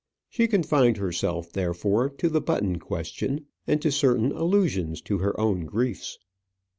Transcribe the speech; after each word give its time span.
She 0.29 0.47
confined 0.47 0.97
herself, 0.97 1.51
therefore, 1.51 2.09
to 2.09 2.27
the 2.27 2.41
button 2.41 2.79
question, 2.79 3.45
and 3.67 3.79
to 3.83 3.91
certain 3.91 4.31
allusions 4.31 4.99
to 5.03 5.19
her 5.19 5.39
own 5.39 5.65
griefs. 5.67 6.17